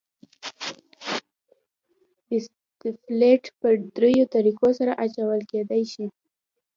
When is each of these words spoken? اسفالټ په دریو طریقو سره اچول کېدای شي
اسفالټ 2.35 3.43
په 3.59 3.67
دریو 3.95 4.25
طریقو 4.35 4.69
سره 4.79 4.91
اچول 5.03 5.41
کېدای 5.51 5.83
شي 5.91 6.05